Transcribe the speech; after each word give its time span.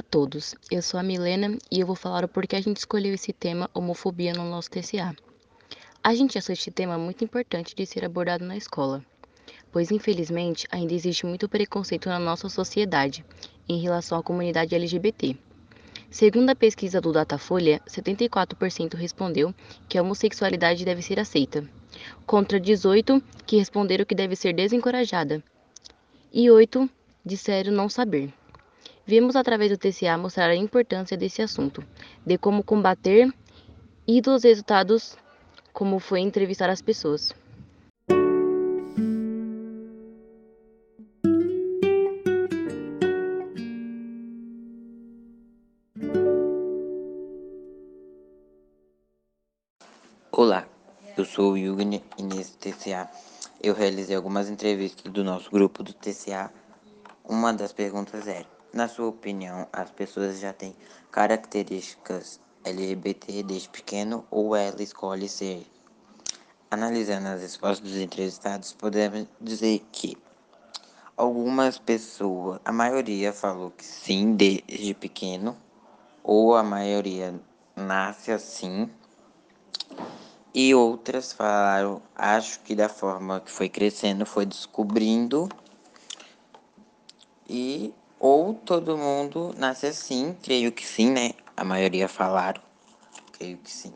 a 0.00 0.02
todos, 0.02 0.54
eu 0.70 0.80
sou 0.80 0.98
a 0.98 1.02
Milena 1.02 1.58
e 1.70 1.78
eu 1.78 1.86
vou 1.86 1.94
falar 1.94 2.24
o 2.24 2.28
porquê 2.28 2.56
a 2.56 2.60
gente 2.62 2.78
escolheu 2.78 3.12
esse 3.12 3.34
tema 3.34 3.68
homofobia 3.74 4.32
no 4.32 4.48
nosso 4.48 4.70
TCA. 4.70 5.14
A 6.02 6.14
gente 6.14 6.38
achou 6.38 6.54
este 6.54 6.70
tema 6.70 6.96
muito 6.96 7.22
importante 7.22 7.74
de 7.76 7.84
ser 7.84 8.02
abordado 8.02 8.42
na 8.42 8.56
escola, 8.56 9.04
pois 9.70 9.90
infelizmente 9.90 10.66
ainda 10.70 10.94
existe 10.94 11.26
muito 11.26 11.50
preconceito 11.50 12.08
na 12.08 12.18
nossa 12.18 12.48
sociedade 12.48 13.22
em 13.68 13.78
relação 13.78 14.18
à 14.18 14.22
comunidade 14.22 14.74
LGBT. 14.74 15.36
Segundo 16.10 16.48
a 16.48 16.56
pesquisa 16.56 16.98
do 16.98 17.12
Datafolha, 17.12 17.82
74% 17.86 18.94
respondeu 18.94 19.54
que 19.86 19.98
a 19.98 20.02
homossexualidade 20.02 20.82
deve 20.82 21.02
ser 21.02 21.20
aceita, 21.20 21.62
contra 22.24 22.58
18 22.58 23.22
que 23.46 23.58
responderam 23.58 24.06
que 24.06 24.14
deve 24.14 24.34
ser 24.34 24.54
desencorajada 24.54 25.44
e 26.32 26.50
8 26.50 26.88
disseram 27.22 27.70
não 27.70 27.90
saber. 27.90 28.32
Vimos 29.10 29.34
através 29.34 29.72
do 29.72 29.76
TCA 29.76 30.16
mostrar 30.16 30.50
a 30.50 30.54
importância 30.54 31.16
desse 31.16 31.42
assunto, 31.42 31.82
de 32.24 32.38
como 32.38 32.62
combater 32.62 33.28
e 34.06 34.20
dos 34.20 34.44
resultados, 34.44 35.16
como 35.72 35.98
foi 35.98 36.20
entrevistar 36.20 36.70
as 36.70 36.80
pessoas. 36.80 37.34
Olá, 50.30 50.68
eu 51.16 51.24
sou 51.24 51.54
o 51.54 51.58
Yugni 51.58 52.04
e 52.16 52.22
nesse 52.22 52.56
TCA 52.58 53.10
eu 53.60 53.74
realizei 53.74 54.14
algumas 54.14 54.48
entrevistas 54.48 55.12
do 55.12 55.24
nosso 55.24 55.50
grupo 55.50 55.82
do 55.82 55.92
TCA. 55.92 56.52
Uma 57.24 57.52
das 57.52 57.72
perguntas 57.72 58.28
era 58.28 58.59
na 58.72 58.88
sua 58.88 59.08
opinião, 59.08 59.66
as 59.72 59.90
pessoas 59.90 60.38
já 60.38 60.52
têm 60.52 60.74
características 61.10 62.40
LGBT 62.64 63.42
desde 63.42 63.68
pequeno 63.68 64.24
ou 64.30 64.54
ela 64.54 64.82
escolhe 64.82 65.28
ser? 65.28 65.66
Analisando 66.70 67.28
as 67.28 67.40
respostas 67.40 67.90
dos 67.90 67.98
entrevistados, 67.98 68.72
podemos 68.72 69.26
dizer 69.40 69.84
que 69.90 70.16
algumas 71.16 71.78
pessoas, 71.78 72.60
a 72.64 72.70
maioria 72.70 73.32
falou 73.32 73.70
que 73.70 73.84
sim 73.84 74.34
desde 74.34 74.94
pequeno, 74.94 75.56
ou 76.22 76.54
a 76.54 76.62
maioria 76.62 77.34
nasce 77.74 78.30
assim, 78.30 78.88
e 80.54 80.74
outras 80.74 81.32
falaram, 81.32 82.02
acho 82.14 82.60
que 82.60 82.74
da 82.74 82.88
forma 82.88 83.40
que 83.40 83.50
foi 83.50 83.68
crescendo, 83.68 84.26
foi 84.26 84.44
descobrindo 84.44 85.48
e 87.48 87.94
ou 88.20 88.52
todo 88.52 88.98
mundo 88.98 89.54
nasce 89.56 89.86
assim, 89.86 90.36
creio 90.42 90.70
que 90.70 90.86
sim, 90.86 91.10
né? 91.10 91.30
A 91.56 91.64
maioria 91.64 92.06
falaram, 92.06 92.60
creio 93.32 93.56
que 93.56 93.70
sim. 93.70 93.94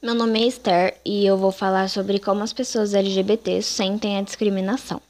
Meu 0.00 0.14
nome 0.14 0.40
é 0.40 0.46
Esther 0.46 0.96
e 1.04 1.26
eu 1.26 1.36
vou 1.36 1.52
falar 1.52 1.90
sobre 1.90 2.18
como 2.18 2.42
as 2.42 2.52
pessoas 2.52 2.94
LGBT 2.94 3.60
sentem 3.60 4.16
a 4.16 4.22
discriminação. 4.22 5.02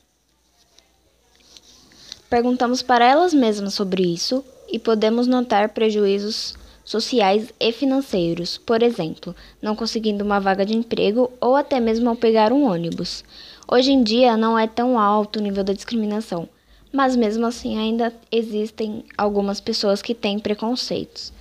Perguntamos 2.28 2.82
para 2.82 3.04
elas 3.04 3.34
mesmas 3.34 3.74
sobre 3.74 4.02
isso 4.02 4.44
e 4.68 4.78
podemos 4.78 5.26
notar 5.26 5.68
prejuízos 5.70 6.56
sociais 6.90 7.54
e 7.60 7.70
financeiros, 7.70 8.58
por 8.58 8.82
exemplo, 8.82 9.32
não 9.62 9.76
conseguindo 9.76 10.24
uma 10.24 10.40
vaga 10.40 10.66
de 10.66 10.76
emprego 10.76 11.30
ou 11.40 11.54
até 11.54 11.78
mesmo 11.78 12.10
ao 12.10 12.16
pegar 12.16 12.52
um 12.52 12.64
ônibus. 12.64 13.24
Hoje 13.70 13.92
em 13.92 14.02
dia 14.02 14.36
não 14.36 14.58
é 14.58 14.66
tão 14.66 14.98
alto 14.98 15.38
o 15.38 15.42
nível 15.42 15.62
da 15.62 15.72
discriminação, 15.72 16.48
mas 16.92 17.14
mesmo 17.14 17.46
assim 17.46 17.78
ainda 17.78 18.12
existem 18.32 19.04
algumas 19.16 19.60
pessoas 19.60 20.02
que 20.02 20.16
têm 20.16 20.40
preconceitos. 20.40 21.32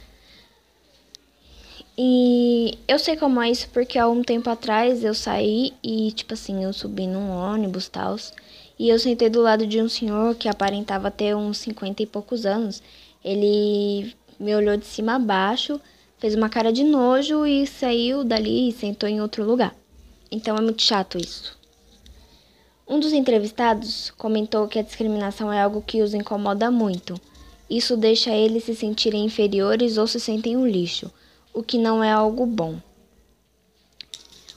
E 1.97 2.77
eu 2.87 2.99
sei 2.99 3.17
como 3.17 3.41
é 3.41 3.49
isso 3.49 3.69
porque 3.73 3.97
há 3.97 4.07
um 4.07 4.21
tempo 4.21 4.51
atrás 4.51 5.03
eu 5.03 5.15
saí 5.15 5.73
e, 5.83 6.11
tipo 6.11 6.35
assim, 6.35 6.63
eu 6.63 6.71
subi 6.71 7.07
num 7.07 7.31
ônibus 7.31 7.89
tal. 7.89 8.15
E 8.77 8.87
eu 8.87 8.99
sentei 8.99 9.29
do 9.29 9.41
lado 9.41 9.65
de 9.65 9.81
um 9.81 9.89
senhor 9.89 10.35
que 10.35 10.47
aparentava 10.47 11.09
ter 11.09 11.35
uns 11.35 11.57
50 11.57 12.03
e 12.03 12.05
poucos 12.05 12.45
anos. 12.45 12.81
Ele 13.25 14.15
me 14.39 14.55
olhou 14.55 14.77
de 14.77 14.85
cima 14.85 15.15
a 15.15 15.19
baixo, 15.19 15.79
fez 16.17 16.33
uma 16.33 16.49
cara 16.49 16.71
de 16.71 16.83
nojo 16.83 17.45
e 17.45 17.67
saiu 17.67 18.23
dali 18.23 18.69
e 18.69 18.71
sentou 18.71 19.09
em 19.09 19.21
outro 19.21 19.43
lugar. 19.43 19.75
Então 20.31 20.55
é 20.55 20.61
muito 20.61 20.81
chato 20.81 21.17
isso. 21.17 21.57
Um 22.87 22.99
dos 22.99 23.13
entrevistados 23.13 24.11
comentou 24.17 24.67
que 24.67 24.79
a 24.79 24.83
discriminação 24.83 25.51
é 25.51 25.61
algo 25.61 25.83
que 25.85 26.01
os 26.01 26.13
incomoda 26.13 26.71
muito. 26.71 27.19
Isso 27.69 27.95
deixa 27.95 28.31
eles 28.31 28.63
se 28.63 28.75
sentirem 28.75 29.25
inferiores 29.25 29.97
ou 29.97 30.07
se 30.07 30.19
sentem 30.19 30.57
um 30.57 30.65
lixo, 30.67 31.11
o 31.53 31.61
que 31.61 31.77
não 31.77 32.03
é 32.03 32.11
algo 32.11 32.47
bom. 32.47 32.79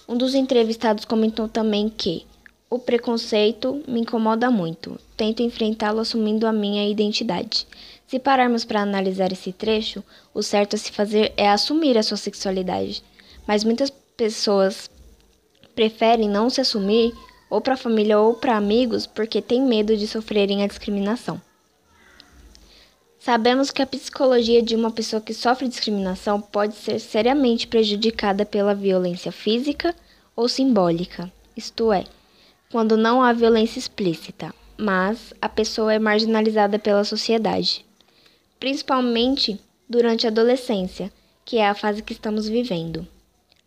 Um 0.09 0.17
dos 0.17 0.35
entrevistados 0.35 1.05
comentou 1.05 1.47
também 1.47 1.91
que 1.91 2.25
o 2.71 2.79
preconceito 2.79 3.83
me 3.87 4.01
incomoda 4.01 4.51
muito. 4.51 4.99
Tento 5.15 5.43
enfrentá-lo 5.43 6.01
assumindo 6.01 6.47
a 6.47 6.53
minha 6.53 6.89
identidade. 6.89 7.67
Se 8.13 8.19
pararmos 8.19 8.63
para 8.63 8.83
analisar 8.83 9.33
esse 9.33 9.55
trecho, 9.55 10.05
o 10.35 10.43
certo 10.43 10.77
a 10.77 10.79
se 10.79 10.93
fazer 10.93 11.33
é 11.35 11.49
assumir 11.49 11.97
a 11.97 12.03
sua 12.03 12.19
sexualidade. 12.19 13.03
Mas 13.49 13.65
muitas 13.65 13.89
pessoas 13.89 14.91
preferem 15.75 16.29
não 16.29 16.51
se 16.51 16.61
assumir, 16.61 17.15
ou 17.49 17.59
para 17.59 17.73
a 17.73 17.79
família 17.79 18.19
ou 18.19 18.35
para 18.35 18.55
amigos, 18.55 19.07
porque 19.07 19.41
têm 19.41 19.63
medo 19.63 19.97
de 19.97 20.07
sofrerem 20.07 20.63
a 20.63 20.67
discriminação. 20.67 21.41
Sabemos 23.19 23.71
que 23.71 23.81
a 23.81 23.87
psicologia 23.87 24.61
de 24.63 24.77
uma 24.77 24.91
pessoa 24.91 25.23
que 25.23 25.33
sofre 25.33 25.67
discriminação 25.67 26.39
pode 26.39 26.75
ser 26.75 26.99
seriamente 26.99 27.67
prejudicada 27.67 28.45
pela 28.45 28.75
violência 28.75 29.33
física 29.33 29.97
ou 30.37 30.51
simbólica, 30.51 31.33
isto 31.57 31.91
é, 31.91 32.05
quando 32.71 32.95
não 32.95 33.23
há 33.23 33.33
violência 33.33 33.79
explícita, 33.79 34.55
mas 34.77 35.33
a 35.41 35.49
pessoa 35.49 35.95
é 35.95 35.99
marginalizada 35.99 36.79
pela 36.79 37.05
sociedade 37.05 37.91
principalmente 38.63 39.59
durante 39.89 40.25
a 40.25 40.31
adolescência, 40.31 41.13
que 41.45 41.59
é 41.59 41.69
a 41.69 41.75
fase 41.75 42.01
que 42.01 42.13
estamos 42.13 42.49
vivendo. 42.49 43.05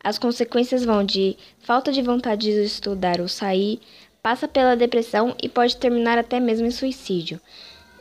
As 0.01 0.17
consequências 0.17 0.85
vão 0.85 1.03
de 1.03 1.35
falta 1.59 1.91
de 1.91 2.01
vontade 2.01 2.49
de 2.49 2.63
estudar 2.63 3.19
ou 3.19 3.27
sair, 3.27 3.81
passa 4.23 4.47
pela 4.47 4.73
depressão 4.73 5.35
e 5.43 5.49
pode 5.49 5.75
terminar 5.75 6.17
até 6.17 6.39
mesmo 6.39 6.65
em 6.65 6.71
suicídio. 6.71 7.41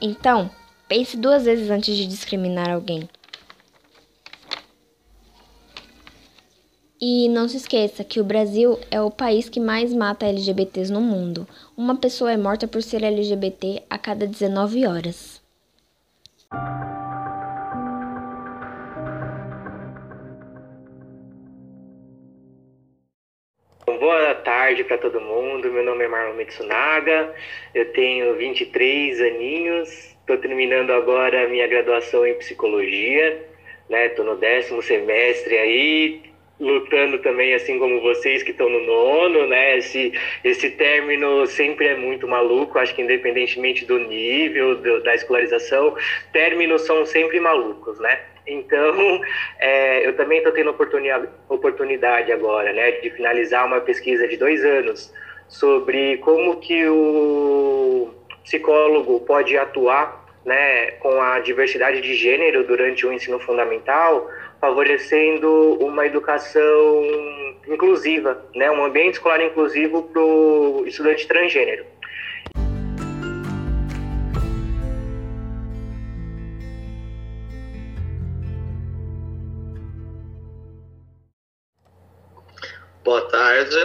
Então, 0.00 0.48
pense 0.86 1.16
duas 1.16 1.46
vezes 1.46 1.68
antes 1.68 1.96
de 1.96 2.06
discriminar 2.06 2.70
alguém. 2.70 3.08
E 7.00 7.28
não 7.28 7.48
se 7.48 7.56
esqueça 7.56 8.04
que 8.04 8.20
o 8.20 8.24
Brasil 8.24 8.78
é 8.88 9.02
o 9.02 9.10
país 9.10 9.48
que 9.48 9.58
mais 9.58 9.92
mata 9.92 10.26
LGBTs 10.26 10.92
no 10.92 11.00
mundo. 11.00 11.44
Uma 11.76 11.96
pessoa 11.96 12.30
é 12.30 12.36
morta 12.36 12.68
por 12.68 12.84
ser 12.84 13.02
LGBT 13.02 13.82
a 13.90 13.98
cada 13.98 14.28
19 14.28 14.86
horas. 14.86 15.33
Boa 24.04 24.34
tarde 24.34 24.84
para 24.84 24.98
todo 24.98 25.18
mundo. 25.18 25.72
Meu 25.72 25.82
nome 25.82 26.04
é 26.04 26.08
Marlon 26.08 26.34
Mitsunaga. 26.34 27.34
Eu 27.74 27.90
tenho 27.92 28.34
23 28.34 29.18
aninhos. 29.18 29.88
Estou 30.20 30.36
terminando 30.36 30.90
agora 30.90 31.42
a 31.42 31.48
minha 31.48 31.66
graduação 31.66 32.26
em 32.26 32.34
psicologia. 32.34 33.48
Estou 33.88 34.26
né? 34.26 34.30
no 34.30 34.36
décimo 34.36 34.82
semestre 34.82 35.56
aí, 35.56 36.22
lutando 36.60 37.16
também, 37.20 37.54
assim 37.54 37.78
como 37.78 38.02
vocês 38.02 38.42
que 38.42 38.50
estão 38.50 38.68
no 38.68 38.80
nono, 38.84 39.46
né? 39.46 39.78
Esse, 39.78 40.12
esse 40.44 40.68
término 40.72 41.46
sempre 41.46 41.86
é 41.86 41.96
muito 41.96 42.28
maluco, 42.28 42.78
acho 42.78 42.94
que 42.94 43.00
independentemente 43.00 43.86
do 43.86 43.98
nível 43.98 44.74
do, 44.74 45.02
da 45.02 45.14
escolarização, 45.14 45.96
términos 46.30 46.82
são 46.82 47.06
sempre 47.06 47.40
malucos, 47.40 47.98
né? 47.98 48.20
Então, 48.46 49.20
é, 49.58 50.06
eu 50.06 50.16
também 50.16 50.38
estou 50.38 50.52
tendo 50.52 50.70
oportunidade, 50.70 51.28
oportunidade 51.48 52.32
agora, 52.32 52.72
né, 52.72 52.92
de 52.92 53.10
finalizar 53.10 53.66
uma 53.66 53.80
pesquisa 53.80 54.26
de 54.28 54.36
dois 54.36 54.64
anos 54.64 55.12
sobre 55.48 56.18
como 56.18 56.56
que 56.56 56.86
o 56.88 58.10
psicólogo 58.42 59.20
pode 59.20 59.56
atuar, 59.56 60.24
né, 60.44 60.92
com 60.92 61.20
a 61.20 61.40
diversidade 61.40 62.00
de 62.00 62.14
gênero 62.14 62.64
durante 62.64 63.06
o 63.06 63.12
ensino 63.12 63.38
fundamental, 63.40 64.28
favorecendo 64.60 65.78
uma 65.80 66.06
educação 66.06 66.62
inclusiva, 67.66 68.44
né, 68.54 68.70
um 68.70 68.84
ambiente 68.84 69.14
escolar 69.14 69.40
inclusivo 69.42 70.02
para 70.02 70.20
o 70.20 70.84
estudante 70.86 71.26
transgênero. 71.26 71.84
Boa 83.04 83.20
tarde. 83.20 83.76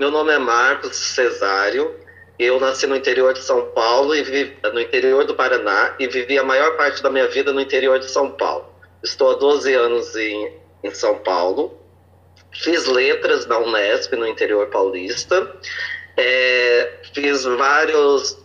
Meu 0.00 0.10
nome 0.10 0.32
é 0.32 0.38
Marcos 0.38 0.96
Cesário. 0.96 1.94
Eu 2.36 2.58
nasci 2.58 2.88
no 2.88 2.96
interior 2.96 3.32
de 3.32 3.38
São 3.38 3.66
Paulo 3.66 4.16
e 4.16 4.22
vivi, 4.24 4.56
no 4.74 4.80
interior 4.80 5.24
do 5.24 5.36
Paraná 5.36 5.94
e 5.96 6.08
vivi 6.08 6.36
a 6.36 6.42
maior 6.42 6.76
parte 6.76 7.00
da 7.00 7.08
minha 7.08 7.28
vida 7.28 7.52
no 7.52 7.60
interior 7.60 8.00
de 8.00 8.10
São 8.10 8.32
Paulo. 8.32 8.68
Estou 9.00 9.30
há 9.30 9.34
12 9.34 9.72
anos 9.74 10.16
em, 10.16 10.54
em 10.82 10.90
São 10.90 11.18
Paulo. 11.18 11.78
Fiz 12.52 12.86
letras 12.86 13.46
na 13.46 13.58
Unesp 13.58 14.12
no 14.14 14.26
interior 14.26 14.66
paulista. 14.66 15.54
É, 16.16 16.94
fiz 17.14 17.44
vários 17.44 18.44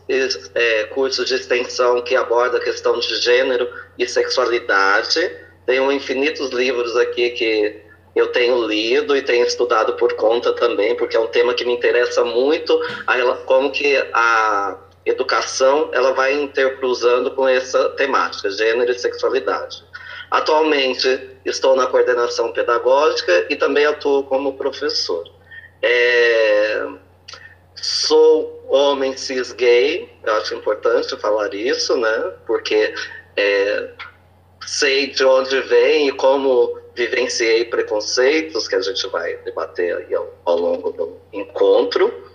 é, 0.53 0.83
cursos 0.91 1.25
de 1.25 1.33
extensão 1.33 2.03
que 2.03 2.15
abordam 2.15 2.61
a 2.61 2.63
questão 2.63 2.99
de 2.99 3.15
gênero 3.15 3.67
e 3.97 4.07
sexualidade. 4.07 5.27
Tenho 5.65 5.91
infinitos 5.91 6.51
livros 6.51 6.95
aqui 6.97 7.31
que 7.31 7.82
eu 8.15 8.27
tenho 8.31 8.65
lido 8.67 9.15
e 9.15 9.21
tenho 9.21 9.45
estudado 9.45 9.93
por 9.93 10.13
conta 10.13 10.53
também, 10.53 10.95
porque 10.95 11.17
é 11.17 11.19
um 11.19 11.27
tema 11.27 11.53
que 11.53 11.65
me 11.65 11.73
interessa 11.73 12.23
muito, 12.23 12.79
como 13.45 13.71
que 13.71 13.95
a 14.13 14.77
educação 15.05 15.89
ela 15.93 16.13
vai 16.13 16.33
intercruzando 16.33 17.31
com 17.31 17.47
essa 17.47 17.89
temática, 17.91 18.49
gênero 18.51 18.91
e 18.91 18.99
sexualidade. 18.99 19.83
Atualmente 20.31 21.29
estou 21.45 21.75
na 21.75 21.87
coordenação 21.87 22.51
pedagógica 22.51 23.45
e 23.49 23.55
também 23.55 23.85
atuo 23.85 24.23
como 24.23 24.57
professor. 24.57 25.23
É... 25.81 26.87
Sou 27.75 28.63
homem 28.67 29.15
cis 29.17 29.51
gay, 29.51 30.09
eu 30.23 30.33
acho 30.35 30.55
importante 30.55 31.15
falar 31.17 31.53
isso, 31.53 31.97
né? 31.97 32.31
Porque 32.47 32.93
é... 33.35 33.89
sei 34.65 35.07
de 35.07 35.23
onde 35.25 35.59
vem 35.61 36.07
e 36.07 36.11
como 36.13 36.81
vivenciei 36.95 37.65
preconceitos 37.65 38.67
que 38.67 38.75
a 38.75 38.81
gente 38.81 39.07
vai 39.07 39.35
debater 39.37 40.13
ao, 40.15 40.33
ao 40.45 40.57
longo 40.57 40.91
do 40.91 41.17
encontro. 41.31 42.31